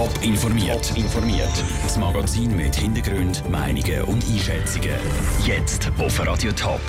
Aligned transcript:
Top 0.00 0.22
informiert. 0.22 0.96
informiert. 0.96 1.62
Das 1.82 1.98
Magazin 1.98 2.56
mit 2.56 2.74
Hintergrund, 2.74 3.46
Meinungen 3.50 4.00
und 4.04 4.24
Einschätzungen. 4.24 4.98
Jetzt 5.44 5.92
auf 5.98 6.26
Radio 6.26 6.52
Top. 6.52 6.80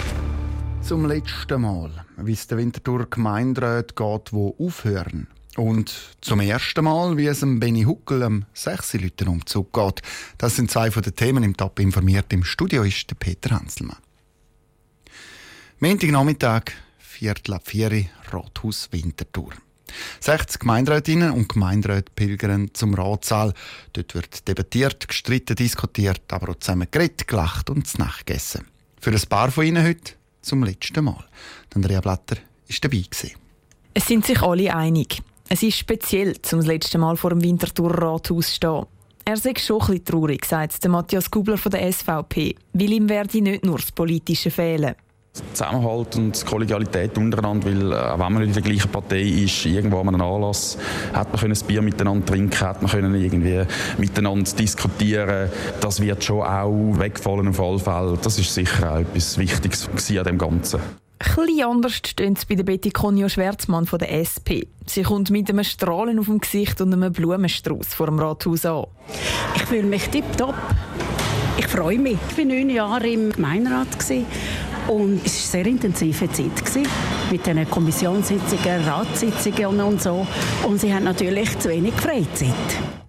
Zum 0.81 1.05
letzten 1.05 1.61
Mal, 1.61 2.05
wie 2.15 2.31
es 2.31 2.47
der 2.47 2.57
Winterthur 2.57 3.09
Gemeinderat 3.09 3.97
geht, 3.97 4.31
wo 4.31 4.55
aufhören. 4.57 5.27
Und 5.57 5.93
zum 6.21 6.39
ersten 6.39 6.85
Mal, 6.85 7.17
wie 7.17 7.25
es 7.25 7.41
dem 7.41 7.59
Benny 7.59 7.83
Huckel 7.83 8.23
am 8.23 8.45
6 8.53 8.93
Leuten 8.93 9.27
Umzug 9.27 9.73
geht. 9.73 10.01
Das 10.37 10.55
sind 10.55 10.71
zwei 10.71 10.89
von 10.89 11.03
den 11.03 11.13
Themen 11.13 11.43
im 11.43 11.57
Top 11.57 11.81
informiert. 11.81 12.31
Im 12.31 12.45
Studio 12.45 12.83
ist 12.83 13.09
der 13.09 13.15
Peter 13.15 13.49
Hanselmann. 13.49 13.97
Montagnachmittag, 15.79 16.71
Viertel 16.97 17.55
ab 17.55 17.63
4 17.65 18.05
Rathaus 18.31 18.87
Winterthur. 18.93 19.51
60 20.19 20.59
Gemeinderätinnen 20.59 21.31
und 21.31 21.49
Gemeinderäte 21.49 22.11
pilgern 22.15 22.69
zum 22.73 22.93
Ratssaal. 22.93 23.53
Dort 23.93 24.15
wird 24.15 24.47
debattiert, 24.47 25.07
gestritten, 25.07 25.55
diskutiert, 25.55 26.21
aber 26.31 26.51
auch 26.51 26.59
zusammen 26.59 26.87
geredet, 26.89 27.27
gelacht 27.27 27.69
und 27.69 27.87
zu 27.87 27.97
Nacht 27.97 28.25
gegessen. 28.25 28.67
Für 28.99 29.11
ein 29.11 29.21
paar 29.29 29.51
von 29.51 29.65
ihnen 29.65 29.85
heute 29.85 30.13
zum 30.41 30.63
letzten 30.63 31.03
Mal. 31.05 31.25
Andrea 31.73 32.01
Blatter 32.01 32.37
war 32.37 32.77
dabei. 32.81 33.03
Es 33.93 34.07
sind 34.07 34.25
sich 34.25 34.41
alle 34.41 34.73
einig. 34.75 35.21
Es 35.49 35.63
ist 35.63 35.77
speziell, 35.77 36.41
zum 36.41 36.59
das 36.59 36.67
letzte 36.67 36.97
Mal 36.97 37.17
vor 37.17 37.31
dem 37.31 37.43
Winterthur 37.43 37.91
Rathaus 37.91 38.47
zu 38.47 38.55
stehen. 38.55 38.85
Er 39.25 39.37
sei 39.37 39.53
schon 39.57 39.81
ein 39.81 40.03
traurig, 40.03 40.45
sagt 40.45 40.87
Matthias 40.87 41.29
Kubler 41.29 41.57
von 41.57 41.71
der 41.71 41.91
SVP, 41.91 42.55
weil 42.73 42.91
ihm 42.91 43.09
werde 43.09 43.41
nicht 43.41 43.65
nur 43.65 43.77
das 43.77 43.91
Politische 43.91 44.49
fehlen. 44.49 44.95
Zusammenhalt 45.53 46.17
und 46.17 46.45
Kollegialität 46.45 47.17
untereinander, 47.17 47.65
weil 47.65 47.91
äh, 47.93 48.19
wenn 48.19 48.33
man 48.33 48.43
in 48.43 48.51
der 48.51 48.61
gleichen 48.61 48.91
Partei 48.91 49.21
ist, 49.21 49.65
irgendwo 49.65 50.01
an 50.01 50.09
einem 50.09 50.21
Anlass, 50.21 50.77
hat 51.13 51.29
man 51.29 51.39
können 51.39 51.53
ein 51.53 51.67
Bier 51.67 51.81
miteinander 51.81 52.25
trinken, 52.25 52.59
hat 52.59 52.81
man 52.81 52.91
können 52.91 53.15
irgendwie 53.15 53.63
miteinander 53.97 54.51
diskutieren. 54.51 55.49
Das 55.79 56.01
wird 56.01 56.23
schon 56.23 56.41
auch 56.41 56.99
wegfallen 56.99 57.47
auf 57.47 57.59
alle 57.61 57.79
Fälle. 57.79 58.17
Das 58.21 58.37
ist 58.39 58.53
sicher 58.53 58.93
auch 58.93 58.99
etwas 58.99 59.37
Wichtiges 59.37 59.87
an 60.17 60.23
dem 60.25 60.37
Ganzen. 60.37 60.81
Etwas 61.19 61.65
anders 61.65 61.93
steht 61.93 62.37
es 62.37 62.45
bei 62.45 62.55
der 62.55 62.63
Betty 62.63 62.89
Conjo 62.89 63.29
Schwerzmann 63.29 63.85
von 63.85 63.99
der 63.99 64.11
SP. 64.19 64.67
Sie 64.85 65.03
kommt 65.03 65.29
mit 65.29 65.49
einem 65.49 65.63
Strahlen 65.63 66.19
auf 66.19 66.25
dem 66.25 66.39
Gesicht 66.39 66.81
und 66.81 66.91
einem 66.91 67.13
Blumenstrauß 67.13 67.93
vor 67.93 68.07
dem 68.07 68.19
Rathaus 68.19 68.65
an. 68.65 68.87
Ich 69.55 69.63
fühle 69.63 69.83
mich 69.83 70.09
tipptopp. 70.09 70.55
Ich 71.57 71.67
freue 71.67 71.99
mich. 71.99 72.17
Ich 72.31 72.37
war 72.37 72.45
neun 72.45 72.69
Jahre 72.69 73.07
im 73.07 73.31
Gemeinderat 73.31 73.87
und 74.87 75.25
es 75.25 75.53
war 75.53 75.59
eine 75.59 75.63
sehr 75.63 75.65
intensive 75.67 76.31
Zeit 76.31 76.89
mit 77.29 77.45
den 77.45 77.69
Kommissionssitzungen, 77.69 78.83
Ratssitzungen 78.85 79.81
und 79.81 80.01
so. 80.01 80.25
Und 80.67 80.79
sie 80.79 80.93
haben 80.93 81.03
natürlich 81.03 81.57
zu 81.59 81.69
wenig 81.69 81.93
Freizeit. 81.93 82.53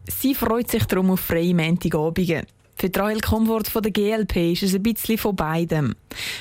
Sie 0.08 0.34
freut 0.34 0.70
sich 0.70 0.84
darum 0.84 1.10
auf 1.10 1.20
freie 1.20 1.54
Montagabende. 1.54 2.44
Für 2.76 2.90
Rahel 2.96 3.20
Komfort 3.20 3.64
von 3.68 3.82
der 3.82 3.92
GLP 3.92 4.52
ist 4.52 4.62
es 4.64 4.74
ein 4.74 4.82
bisschen 4.82 5.18
von 5.18 5.36
beidem. 5.36 5.94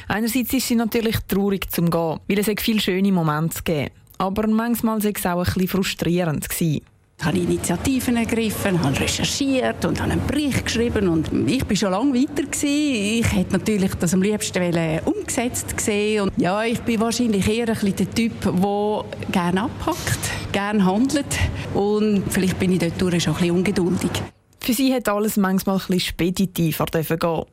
Einerseits 0.07 0.53
ist 0.53 0.67
sie 0.67 0.75
natürlich 0.75 1.17
traurig 1.27 1.69
zum 1.71 1.89
Gehen, 1.89 2.19
weil 2.27 2.39
es 2.39 2.49
viele 2.59 2.79
schöne 2.79 3.11
Momente 3.11 3.61
gegeben 3.63 3.91
Aber 4.17 4.47
manchmal 4.47 5.03
war 5.03 5.11
es 5.11 5.25
auch 5.25 5.37
ein 5.39 5.43
bisschen 5.45 5.67
frustrierend. 5.67 6.49
Gewesen 6.49 6.81
habe 7.23 7.37
Initiativen 7.37 8.17
ergriffen, 8.17 8.81
habe 8.81 8.99
recherchiert 8.99 9.85
und 9.85 10.01
habe 10.01 10.11
einen 10.11 10.25
Bericht 10.25 10.65
geschrieben 10.65 11.07
und 11.07 11.31
ich 11.49 11.63
bin 11.65 11.77
schon 11.77 11.91
lange 11.91 12.13
weiter 12.13 12.43
gewesen. 12.43 13.19
Ich 13.19 13.31
hätte 13.31 13.53
natürlich 13.53 13.93
das 13.95 14.13
am 14.13 14.21
liebsten 14.21 14.99
umgesetzt 15.05 15.77
gesehen 15.77 16.23
und 16.23 16.33
ja, 16.37 16.63
ich 16.63 16.79
bin 16.81 16.99
wahrscheinlich 16.99 17.47
eher 17.47 17.67
ein 17.67 17.73
bisschen 17.73 17.95
der 17.95 18.11
Typ, 18.11 18.41
der 18.41 19.05
gerne 19.31 19.63
abpackt, 19.63 20.51
gerne 20.51 20.85
handelt 20.85 21.37
und 21.73 22.23
vielleicht 22.29 22.59
bin 22.59 22.71
ich 22.71 22.79
dort 22.79 22.99
schon 22.99 23.09
ein 23.09 23.17
bisschen 23.17 23.51
ungeduldig. 23.51 24.11
Für 24.59 24.73
sie 24.73 24.93
hat 24.93 25.09
alles 25.09 25.37
manchmal 25.37 25.77
ein 25.77 25.79
bisschen 25.79 25.99
speditiver 25.99 26.85
gehen. 26.85 27.45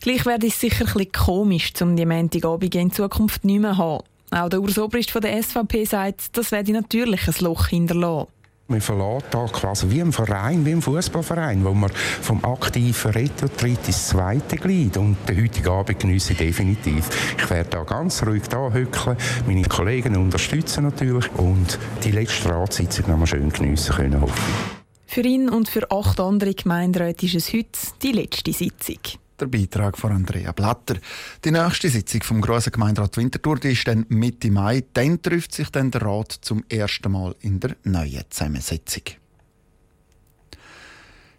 Gleich 0.00 0.26
wäre 0.26 0.46
es 0.46 0.60
sicher 0.60 0.84
ein 0.84 0.92
bisschen 0.92 1.12
komisch, 1.12 1.72
um 1.80 1.96
die 1.96 2.06
Montagabend 2.06 2.74
in 2.74 2.92
Zukunft 2.92 3.44
nicht 3.44 3.60
mehr 3.60 3.72
zu 3.72 3.78
haben. 3.78 4.04
Auch 4.30 4.48
der 4.48 4.60
Urs 4.62 4.78
Obrist 4.78 5.10
von 5.10 5.20
der 5.20 5.42
SVP 5.42 5.84
sagt, 5.84 6.36
das 6.36 6.52
werde 6.52 6.72
natürlich 6.72 7.26
ein 7.26 7.34
Loch 7.40 7.66
hinterlassen. 7.66 8.28
Man 8.72 8.80
verlässt 8.80 9.26
da 9.32 9.44
quasi 9.44 9.90
wie 9.90 9.98
im 9.98 10.14
Verein, 10.14 10.64
wie 10.64 10.70
im 10.70 10.80
Fußballverein, 10.80 11.62
wo 11.62 11.74
man 11.74 11.90
vom 12.22 12.42
aktiven 12.42 13.10
Retro 13.10 13.48
tritt 13.48 13.86
ins 13.86 14.08
zweite 14.08 14.56
Glied. 14.56 14.96
Und 14.96 15.18
den 15.28 15.42
heutigen 15.42 15.68
Abend 15.68 15.98
genieße 16.00 16.32
ich 16.32 16.38
definitiv. 16.38 17.06
Ich 17.36 17.50
werde 17.50 17.68
da 17.68 17.82
ganz 17.82 18.24
ruhig 18.24 18.44
da 18.48 18.70
hückeln, 18.70 19.18
meine 19.46 19.68
Kollegen 19.68 20.16
unterstützen 20.16 20.84
natürlich 20.84 21.30
und 21.36 21.78
die 22.02 22.12
letzte 22.12 22.48
Ratssitzung 22.48 23.10
noch 23.10 23.18
mal 23.18 23.26
schön 23.26 23.50
geniessen 23.50 23.94
können, 23.94 24.18
hoffe 24.18 24.32
ich. 24.38 25.14
Für 25.14 25.20
ihn 25.20 25.50
und 25.50 25.68
für 25.68 25.90
acht 25.90 26.18
andere 26.18 26.54
Gemeinderäte 26.54 27.26
ist 27.26 27.34
es 27.34 27.52
heute 27.52 27.78
die 28.02 28.12
letzte 28.12 28.54
Sitzung. 28.54 29.20
Der 29.42 29.48
Beitrag 29.48 29.98
von 29.98 30.12
Andrea 30.12 30.52
Blatter. 30.52 30.98
Die 31.44 31.50
nächste 31.50 31.88
Sitzung 31.88 32.22
vom 32.22 32.40
Grossen 32.40 32.70
Gemeinderat 32.70 33.16
Winterthur 33.16 33.58
die 33.58 33.72
ist 33.72 33.88
dann 33.88 34.06
Mitte 34.08 34.52
Mai. 34.52 34.84
Dann 34.92 35.20
trifft 35.20 35.52
sich 35.52 35.68
dann 35.70 35.90
der 35.90 36.02
Rat 36.02 36.30
zum 36.42 36.62
ersten 36.68 37.10
Mal 37.10 37.34
in 37.40 37.58
der 37.58 37.74
neuen 37.82 38.22
Zusammensetzung. 38.30 39.02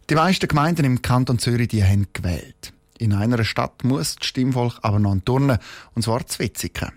Die 0.09 0.16
meisten 0.16 0.50
Gemeinden 0.50 0.84
im 0.84 1.02
Kanton 1.02 1.40
Zürich 1.40 1.69
die 1.69 1.81
haben 1.81 2.08
gewählt. 2.12 2.74
In 2.97 3.14
einer 3.14 3.41
Stadt 3.46 3.86
muss 3.86 4.18
das 4.18 4.28
Stimmvolk 4.28 4.80
aber 4.81 5.00
noch 5.00 5.16
turnen, 5.24 5.59
und 5.96 6.02
zwar 6.02 6.28
zu 6.28 6.40
Witzigen. 6.40 6.91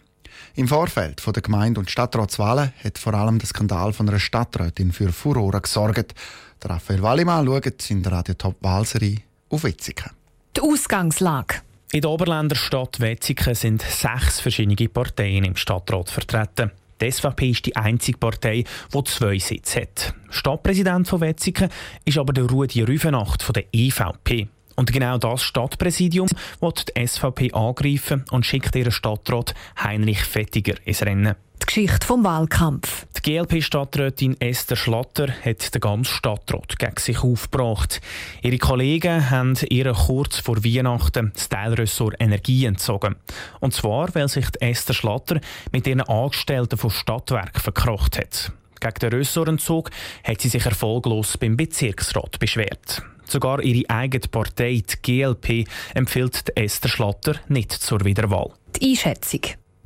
Im 0.56 0.66
Vorfeld 0.66 1.24
der 1.24 1.40
Gemeinde- 1.40 1.78
und 1.78 1.88
Stadtratswahlen 1.88 2.72
hat 2.82 2.98
vor 2.98 3.14
allem 3.14 3.38
der 3.38 3.46
Skandal 3.46 3.92
von 3.92 4.08
einer 4.08 4.18
Stadträtin 4.18 4.90
für 4.90 5.12
Furore 5.12 5.60
gesorgt. 5.60 6.16
Der 6.64 6.70
Raphael 6.70 7.02
Wallimann 7.02 7.46
schaut 7.46 7.90
in 7.92 8.02
der 8.02 8.10
Radio 8.10 8.34
Top 8.34 8.56
Wahlserie 8.60 9.18
auf 9.50 9.62
Witzigen. 9.62 10.15
Die 10.56 10.62
Ausgangslage. 10.62 11.56
In 11.92 12.00
der 12.00 12.08
Oberländer 12.10 12.56
Stadt 12.56 12.98
Wetzikon 12.98 13.54
sind 13.54 13.82
sechs 13.82 14.40
verschiedene 14.40 14.88
Parteien 14.88 15.44
im 15.44 15.54
Stadtrat 15.54 16.08
vertreten. 16.08 16.70
Die 16.98 17.12
SVP 17.12 17.50
ist 17.50 17.66
die 17.66 17.76
einzige 17.76 18.16
Partei, 18.16 18.64
die 18.94 19.04
zwei 19.04 19.38
Sitze 19.38 19.82
hat. 19.82 20.14
Stadtpräsident 20.30 21.08
von 21.08 21.20
Wetzikon 21.20 21.68
ist 22.06 22.16
aber 22.16 22.32
der 22.32 22.44
Rudi 22.44 22.80
Rüfenacht 22.82 23.42
von 23.42 23.52
der 23.52 23.66
EVP. 23.70 24.48
Und 24.76 24.92
genau 24.92 25.18
das 25.18 25.42
Stadtpräsidium 25.42 26.28
wird 26.60 26.86
die 26.88 27.06
SVP 27.06 27.52
angreifen 27.52 28.24
und 28.30 28.46
schickt 28.46 28.74
ihren 28.76 28.92
Stadtrat 28.92 29.54
Heinrich 29.82 30.24
Fettiger 30.24 30.76
ins 30.86 31.02
Rennen. 31.02 31.34
Die 31.66 31.80
Geschichte 31.80 32.06
vom 32.06 32.22
Wahlkampf. 32.22 33.06
Die 33.16 33.22
GLP-Stadträtin 33.22 34.40
Esther 34.40 34.76
Schlatter 34.76 35.26
hat 35.44 35.74
den 35.74 35.80
ganzen 35.80 36.14
Stadtrat 36.14 36.78
gegen 36.78 36.96
sich 36.96 37.24
aufgebracht. 37.24 38.00
Ihre 38.40 38.58
Kollegen 38.58 39.30
haben 39.30 39.58
ihr 39.68 39.92
kurz 39.92 40.38
vor 40.38 40.64
Weihnachten 40.64 41.32
das 41.34 41.48
Teilressort 41.48 42.14
Energie 42.20 42.66
entzogen. 42.66 43.16
Und 43.58 43.74
zwar, 43.74 44.14
weil 44.14 44.28
sich 44.28 44.48
die 44.50 44.60
Esther 44.60 44.94
Schlatter 44.94 45.40
mit 45.72 45.88
ihren 45.88 46.02
Angestellten 46.02 46.78
von 46.78 46.90
Stadtwerk 46.90 47.60
verkracht 47.60 48.16
hat. 48.16 48.52
Gegen 48.80 48.98
den 49.00 49.18
Ressortentzug 49.18 49.90
hat 50.22 50.40
sie 50.40 50.48
sich 50.48 50.64
erfolglos 50.64 51.36
beim 51.36 51.56
Bezirksrat 51.56 52.38
beschwert. 52.38 53.02
Sogar 53.24 53.60
ihre 53.60 53.90
eigene 53.90 54.28
Partei, 54.28 54.84
die 54.88 55.02
GLP, 55.02 55.68
empfiehlt 55.94 56.56
Esther 56.56 56.88
Schlatter 56.88 57.34
nicht 57.48 57.72
zur 57.72 58.04
Wiederwahl. 58.04 58.52
Die 58.80 58.90
Einschätzung. 58.90 59.40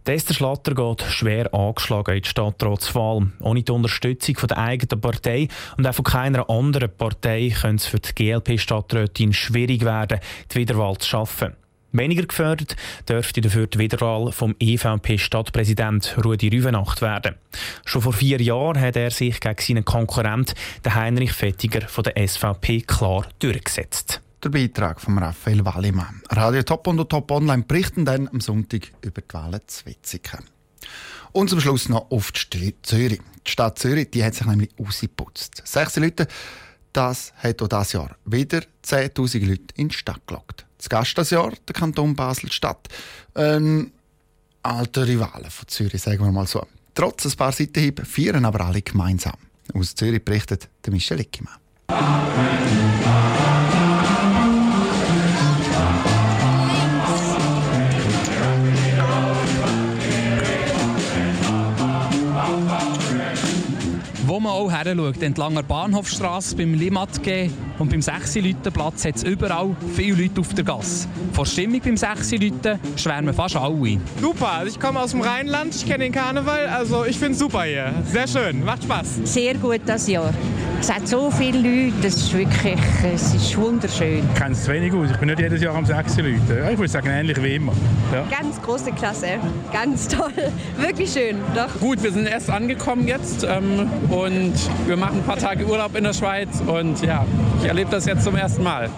Esther 0.04 0.34
Schlatter 0.34 0.74
geht 0.74 1.02
schwer 1.10 1.52
angeschlagen 1.54 2.16
in 2.16 2.22
die 2.22 2.28
Stadtratswahl. 2.28 3.28
Ohne 3.40 3.62
die 3.62 3.70
Unterstützung 3.70 4.36
von 4.36 4.48
der 4.48 4.58
eigenen 4.58 5.00
Partei 5.00 5.48
und 5.76 5.86
auch 5.86 5.94
von 5.94 6.04
keiner 6.04 6.48
anderen 6.48 6.90
Partei 6.90 7.54
könnte 7.60 7.82
es 7.82 7.86
für 7.86 8.00
die 8.00 8.14
GLP-Stadträtin 8.14 9.32
schwierig 9.32 9.84
werden, 9.84 10.18
die 10.50 10.58
Wiederwahl 10.58 10.96
zu 10.98 11.08
schaffen. 11.08 11.54
Weniger 11.92 12.24
gefördert 12.24 12.76
dürfte 13.08 13.40
dafür 13.40 13.66
die 13.66 13.78
Wiederwahl 13.78 14.32
vom 14.32 14.54
EVP-Stadtpräsident 14.58 16.16
Rudi 16.24 16.48
Rüvenacht 16.48 17.02
werden. 17.02 17.34
Schon 17.84 18.02
vor 18.02 18.12
vier 18.12 18.40
Jahren 18.40 18.80
hat 18.80 18.96
er 18.96 19.10
sich 19.10 19.40
gegen 19.40 19.60
seinen 19.60 19.84
Konkurrent, 19.84 20.54
den 20.84 20.94
Heinrich 20.94 21.32
Fettiger 21.32 21.88
von 21.88 22.04
der 22.04 22.26
SVP, 22.26 22.82
klar 22.82 23.26
durchgesetzt. 23.40 24.22
Der 24.42 24.48
Beitrag 24.48 25.02
von 25.02 25.18
Raphael 25.18 25.62
Wallimann. 25.66 26.22
Radio 26.30 26.62
Top 26.62 26.86
und 26.86 27.10
Top 27.10 27.30
Online 27.30 27.62
berichten 27.62 28.06
dann 28.06 28.26
am 28.28 28.40
Sonntag 28.40 28.90
über 29.02 29.20
die 29.20 29.34
Wahlen 29.34 29.60
zu 29.66 29.84
Wetzikon. 29.84 30.40
Und 31.32 31.50
zum 31.50 31.60
Schluss 31.60 31.90
noch 31.90 32.10
auf 32.10 32.32
die 32.32 32.74
Zürich. 32.80 33.20
Die 33.46 33.50
Stadt 33.50 33.78
Zürich 33.78 34.10
die 34.10 34.24
hat 34.24 34.34
sich 34.34 34.46
nämlich 34.46 34.70
ausgeputzt. 34.78 35.60
16 35.62 36.02
Leute, 36.02 36.26
das 36.94 37.34
hat 37.36 37.60
auch 37.60 37.68
dieses 37.68 37.92
Jahr 37.92 38.16
wieder 38.24 38.62
10.000 38.82 39.46
Leute 39.46 39.74
in 39.74 39.88
die 39.88 39.94
Stadt 39.94 40.26
gelockt. 40.26 40.64
Das 40.78 40.88
Gast 40.88 41.18
das 41.18 41.28
Jahr 41.28 41.52
der 41.68 41.74
Kanton 41.74 42.16
Basel-Stadt. 42.16 42.88
Ein 43.34 43.92
alter 44.62 45.06
Rivale 45.06 45.50
von 45.50 45.68
Zürich, 45.68 46.00
sagen 46.00 46.24
wir 46.24 46.32
mal 46.32 46.46
so. 46.46 46.66
Trotz 46.94 47.26
ein 47.26 47.32
paar 47.32 47.52
Seitenhiebe 47.52 48.06
feiern 48.06 48.46
aber 48.46 48.64
alle 48.64 48.80
gemeinsam. 48.80 49.36
Aus 49.74 49.94
Zürich 49.94 50.24
berichtet 50.24 50.70
der 50.86 50.94
Michel 50.94 51.20
Eckimann. 51.20 51.58
Auch 64.60 64.70
her 64.70 64.94
schaut, 64.94 65.22
entlang 65.22 65.54
der 65.54 65.62
Bahnhofstrasse, 65.62 66.54
beim 66.54 66.74
Limatge 66.74 67.50
und 67.78 67.90
beim 67.90 68.02
Sechsi-Lüten-Platz 68.02 69.04
hat 69.06 69.16
es 69.16 69.22
überall 69.22 69.74
viele 69.94 70.22
Leute 70.22 70.40
auf 70.40 70.52
der 70.54 70.64
Gasse. 70.64 71.08
Vor 71.32 71.46
Stimmung 71.46 71.80
beim 71.80 71.96
Sechsi-Lüten 71.96 72.78
schwärmen 72.96 73.32
fast 73.32 73.56
alle. 73.56 73.98
Super, 74.20 74.52
also 74.52 74.72
ich 74.72 74.78
komme 74.78 75.00
aus 75.00 75.12
dem 75.12 75.22
Rheinland, 75.22 75.74
ich 75.74 75.86
kenne 75.86 76.04
den 76.04 76.12
Karneval, 76.12 76.66
also 76.66 77.04
ich 77.04 77.16
finde 77.16 77.32
es 77.32 77.38
super 77.38 77.62
hier. 77.62 77.92
Sehr 78.04 78.28
schön, 78.28 78.64
macht 78.64 78.84
Spaß. 78.84 79.20
Sehr 79.24 79.54
gut 79.54 79.80
das 79.86 80.06
Jahr. 80.06 80.32
Es 80.80 80.90
hat 80.90 81.06
so 81.06 81.30
viele 81.30 81.58
Leute, 81.58 81.92
das 82.02 82.16
ist 82.16 82.32
wirklich 82.32 82.78
es 83.04 83.34
ist 83.34 83.56
wunderschön. 83.58 84.24
Ich 84.32 84.40
kenne 84.40 84.52
es 84.52 84.64
zu 84.64 84.72
wenig 84.72 84.94
aus, 84.94 85.10
ich 85.10 85.16
bin 85.18 85.28
nicht 85.28 85.38
jedes 85.38 85.60
Jahr 85.60 85.74
am 85.74 85.84
Sechsi 85.84 86.22
Leute. 86.22 86.70
Ich 86.72 86.78
würde 86.78 86.88
sagen, 86.88 87.08
ähnlich 87.08 87.40
wie 87.42 87.56
immer. 87.56 87.72
Ja. 88.12 88.24
Ganz 88.30 88.60
große 88.62 88.90
Klasse, 88.92 89.38
ganz 89.72 90.08
toll, 90.08 90.32
wirklich 90.78 91.12
schön. 91.12 91.36
Doch. 91.54 91.68
Gut, 91.80 92.02
wir 92.02 92.10
sind 92.10 92.26
erst 92.26 92.48
angekommen 92.48 93.06
jetzt 93.06 93.44
ähm, 93.44 93.90
und 94.08 94.54
wir 94.86 94.96
machen 94.96 95.18
ein 95.18 95.24
paar 95.24 95.36
Tage 95.36 95.66
Urlaub 95.66 95.94
in 95.96 96.04
der 96.04 96.14
Schweiz 96.14 96.62
und 96.66 97.02
ja, 97.02 97.26
ich 97.60 97.68
erlebe 97.68 97.90
das 97.90 98.06
jetzt 98.06 98.24
zum 98.24 98.36
ersten 98.36 98.62
Mal. 98.62 98.88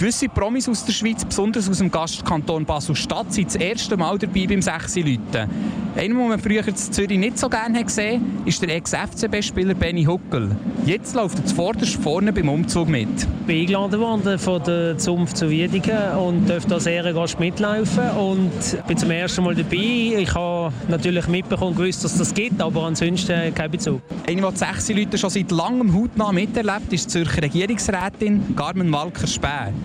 Gewisse 0.00 0.30
Promis 0.30 0.66
aus 0.66 0.82
der 0.82 0.94
Schweiz, 0.94 1.26
besonders 1.26 1.68
aus 1.68 1.76
dem 1.76 1.90
Gastkanton 1.90 2.64
Basel-Stadt, 2.64 3.34
sind 3.34 3.48
das 3.48 3.56
erste 3.56 3.98
Mal 3.98 4.16
dabei 4.16 4.46
beim 4.46 4.62
Sechsi 4.62 5.02
Leuten. 5.02 5.50
Einer, 5.94 6.14
den 6.14 6.28
man 6.28 6.38
früher 6.38 6.66
in 6.66 6.74
Zürich 6.74 7.18
nicht 7.18 7.36
so 7.36 7.50
gerne 7.50 7.84
gesehen 7.84 8.38
hat, 8.38 8.48
ist 8.48 8.62
der 8.62 8.76
Ex-FCB-Spieler 8.76 9.74
Benny 9.74 10.04
Huckel. 10.04 10.52
Jetzt 10.86 11.14
läuft 11.14 11.40
er 11.40 11.44
zuvorderst 11.44 11.96
vorne 11.96 12.32
beim 12.32 12.48
Umzug 12.48 12.88
mit. 12.88 13.08
Ich 13.10 13.46
bin 13.46 13.60
eingeladen 13.60 14.00
worden 14.00 14.38
von 14.38 14.62
der 14.62 14.96
Zunft 14.96 15.36
zu 15.36 15.50
Wiedingen 15.50 16.16
und 16.16 16.48
durfte 16.48 16.74
als 16.74 16.86
Ehrengast 16.86 17.38
mitlaufen 17.38 18.08
und 18.12 18.86
bin 18.86 18.96
zum 18.96 19.10
ersten 19.10 19.44
Mal 19.44 19.54
dabei. 19.54 19.76
Ich 19.76 20.34
habe 20.34 20.72
natürlich 20.88 21.28
mitbekommen 21.28 21.76
gewusst, 21.76 22.04
dass 22.04 22.16
das 22.16 22.32
gibt, 22.32 22.62
aber 22.62 22.84
ansonsten 22.84 23.54
kein 23.54 23.70
Bezug. 23.70 24.00
Eine, 24.26 24.40
die 24.40 24.48
die 24.48 24.56
Sechsi 24.56 24.92
Leute 24.94 25.18
schon 25.18 25.28
seit 25.28 25.50
langem 25.50 25.94
hautnah 25.94 26.32
miterlebt, 26.32 26.90
ist 26.90 27.06
die 27.06 27.24
Zürcher 27.24 27.42
Regierungsrätin 27.42 28.56
Carmen 28.56 28.90
Walker-Späh. 28.90 29.72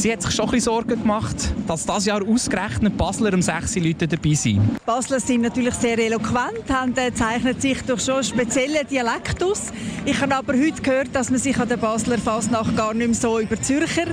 Sie 0.00 0.10
hat 0.10 0.22
sich 0.22 0.30
schon 0.30 0.46
ein 0.46 0.52
bisschen 0.52 0.72
Sorgen 0.72 1.02
gemacht, 1.02 1.36
dass 1.66 1.84
dieses 1.84 2.06
Jahr 2.06 2.22
ausgerechnet 2.26 2.96
Basler 2.96 3.34
um 3.34 3.42
sechs 3.42 3.76
Leute 3.76 4.08
dabei 4.08 4.32
sind. 4.32 4.82
Basler 4.86 5.20
sind 5.20 5.42
natürlich 5.42 5.74
sehr 5.74 5.98
eloquent, 5.98 6.70
haben, 6.72 6.96
äh, 6.96 7.12
zeichnet 7.12 7.60
sich 7.60 7.82
durch 7.82 8.00
schon 8.02 8.24
speziellen 8.24 8.86
Dialekt 8.88 9.44
aus. 9.44 9.64
Ich 10.06 10.18
habe 10.18 10.36
aber 10.36 10.54
heute 10.54 10.80
gehört, 10.80 11.08
dass 11.12 11.28
man 11.28 11.38
sich 11.38 11.58
an 11.58 11.68
der 11.68 11.76
Basler 11.76 12.16
Fasnacht 12.16 12.74
gar 12.78 12.94
nicht 12.94 13.08
mehr 13.08 13.14
so 13.14 13.40
über 13.40 13.60
Zürcher 13.60 14.06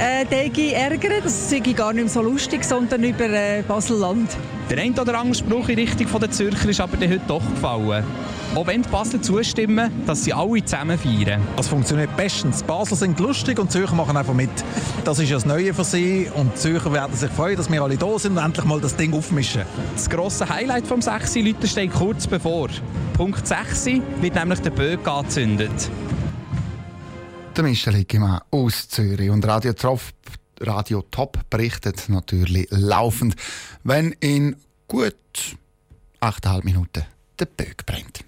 äh, 0.00 0.72
ärgert. 0.72 1.24
Das 1.24 1.48
sei 1.48 1.60
gar 1.60 1.92
nicht 1.92 2.06
mehr 2.06 2.12
so 2.12 2.20
lustig, 2.20 2.64
sondern 2.64 3.04
über 3.04 3.30
äh, 3.30 3.62
Basel-Land. 3.62 4.36
Der 4.68 4.78
ein 4.78 4.98
oder 4.98 5.20
andere 5.20 5.36
Spruch 5.36 5.68
in 5.68 5.78
Richtung 5.78 6.20
der 6.20 6.32
Zürcher 6.32 6.68
ist 6.68 6.80
aber 6.80 6.98
heute 6.98 7.20
doch 7.28 7.48
gefallen. 7.54 8.04
Auch 8.54 8.66
wenn 8.66 8.82
die 8.82 8.88
Basler 8.88 9.20
zustimmen, 9.20 9.90
dass 10.06 10.24
sie 10.24 10.32
alle 10.32 10.64
zusammen 10.64 10.98
feiern. 10.98 11.40
Das 11.56 11.68
funktioniert 11.68 12.16
bestens. 12.16 12.62
Basler 12.62 12.96
sind 12.96 13.20
lustig 13.20 13.58
und 13.58 13.70
Zürcher 13.70 13.94
machen 13.94 14.16
einfach 14.16 14.34
mit. 14.34 14.50
Das 15.04 15.18
ist 15.18 15.27
ja 15.30 15.36
das 15.36 15.46
Neue 15.46 15.74
für 15.74 15.84
sie 15.84 16.30
und 16.34 16.54
die 16.54 16.58
Zürcher 16.58 16.92
werden 16.92 17.16
sich 17.16 17.30
freuen, 17.30 17.56
dass 17.56 17.70
wir 17.70 17.82
alle 17.82 17.96
da 17.96 18.18
sind 18.18 18.32
und 18.32 18.44
endlich 18.44 18.64
mal 18.64 18.80
das 18.80 18.96
Ding 18.96 19.12
aufmischen. 19.12 19.62
Das 19.94 20.08
grosse 20.08 20.48
Highlight 20.48 20.86
vom 20.86 21.02
6 21.02 21.36
Leute 21.36 21.66
steht 21.66 21.92
kurz 21.92 22.26
bevor. 22.26 22.68
Punkt 23.14 23.46
6 23.46 23.86
wird 24.20 24.34
nämlich 24.34 24.60
der 24.60 24.70
Böck 24.70 25.06
angezündet. 25.06 25.90
Der 27.56 27.64
Michel 27.64 27.94
Hickemann 27.94 28.40
aus 28.50 28.88
Zürich 28.88 29.30
und 29.30 29.46
Radio 29.46 29.72
Top, 29.72 30.00
Radio 30.60 31.02
Top 31.10 31.38
berichtet 31.50 32.08
natürlich 32.08 32.66
laufend, 32.70 33.34
wenn 33.82 34.12
in 34.20 34.56
gut 34.86 35.14
8,5 36.20 36.64
Minuten 36.64 37.04
der 37.38 37.46
Böck 37.46 37.84
brennt. 37.84 38.27